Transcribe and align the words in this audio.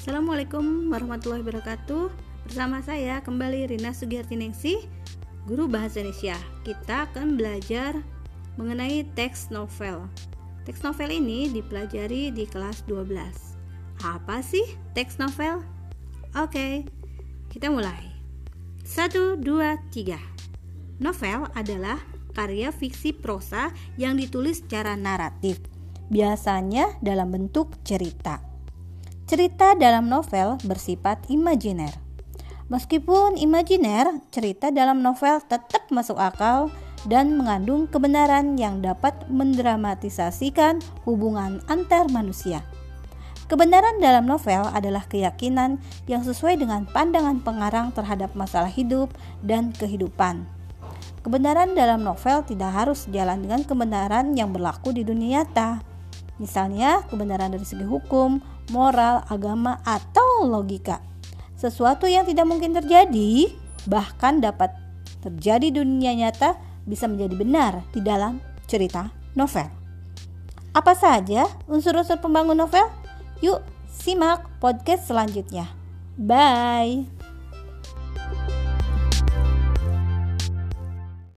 Assalamualaikum 0.00 0.88
warahmatullahi 0.88 1.44
wabarakatuh. 1.44 2.08
Bersama 2.48 2.80
saya 2.80 3.20
kembali 3.20 3.68
Rina 3.68 3.92
Sugiartiningsih, 3.92 4.80
guru 5.44 5.68
bahasa 5.68 6.00
Indonesia. 6.00 6.40
Kita 6.64 7.04
akan 7.04 7.36
belajar 7.36 8.00
mengenai 8.56 9.04
teks 9.12 9.52
novel. 9.52 10.08
Teks 10.64 10.80
novel 10.80 11.20
ini 11.20 11.52
dipelajari 11.52 12.32
di 12.32 12.48
kelas 12.48 12.80
12. 12.88 13.12
Apa 14.00 14.40
sih 14.40 14.64
teks 14.96 15.20
novel? 15.20 15.60
Oke, 16.32 16.88
kita 17.52 17.68
mulai. 17.68 18.00
1 18.88 19.36
2 19.36 19.44
3. 19.44 20.16
Novel 20.96 21.44
adalah 21.52 22.00
karya 22.32 22.72
fiksi 22.72 23.12
prosa 23.12 23.68
yang 24.00 24.16
ditulis 24.16 24.64
secara 24.64 24.96
naratif, 24.96 25.60
biasanya 26.08 26.88
dalam 27.04 27.28
bentuk 27.28 27.76
cerita. 27.84 28.40
Cerita 29.30 29.78
dalam 29.78 30.10
novel 30.10 30.58
bersifat 30.66 31.30
imajiner. 31.30 31.94
Meskipun 32.66 33.38
imajiner, 33.38 34.10
cerita 34.34 34.74
dalam 34.74 35.06
novel 35.06 35.38
tetap 35.46 35.86
masuk 35.94 36.18
akal 36.18 36.66
dan 37.06 37.38
mengandung 37.38 37.86
kebenaran 37.86 38.58
yang 38.58 38.82
dapat 38.82 39.14
mendramatisasikan 39.30 40.82
hubungan 41.06 41.62
antar 41.70 42.10
manusia. 42.10 42.66
Kebenaran 43.46 44.02
dalam 44.02 44.26
novel 44.26 44.66
adalah 44.74 45.06
keyakinan 45.06 45.78
yang 46.10 46.26
sesuai 46.26 46.58
dengan 46.58 46.90
pandangan 46.90 47.38
pengarang 47.38 47.94
terhadap 47.94 48.34
masalah 48.34 48.66
hidup 48.66 49.14
dan 49.46 49.70
kehidupan. 49.70 50.42
Kebenaran 51.22 51.78
dalam 51.78 52.02
novel 52.02 52.42
tidak 52.50 52.74
harus 52.74 53.06
sejalan 53.06 53.46
dengan 53.46 53.62
kebenaran 53.62 54.34
yang 54.34 54.50
berlaku 54.50 54.90
di 54.90 55.06
dunia 55.06 55.46
nyata. 55.46 55.89
Misalnya, 56.40 57.04
kebenaran 57.12 57.52
dari 57.52 57.68
segi 57.68 57.84
hukum, 57.84 58.40
moral, 58.72 59.28
agama, 59.28 59.76
atau 59.84 60.48
logika. 60.48 61.04
Sesuatu 61.60 62.08
yang 62.08 62.24
tidak 62.24 62.48
mungkin 62.48 62.72
terjadi, 62.72 63.52
bahkan 63.84 64.40
dapat 64.40 64.72
terjadi 65.20 65.68
di 65.68 65.76
dunia 65.84 66.16
nyata, 66.16 66.56
bisa 66.88 67.04
menjadi 67.04 67.34
benar 67.36 67.72
di 67.92 68.00
dalam 68.00 68.40
cerita 68.64 69.12
novel. 69.36 69.68
Apa 70.72 70.96
saja 70.96 71.44
unsur-unsur 71.68 72.16
pembangun 72.24 72.56
novel? 72.56 72.88
Yuk, 73.44 73.60
simak 73.92 74.48
podcast 74.64 75.04
selanjutnya. 75.12 75.68
Bye. 76.16 77.19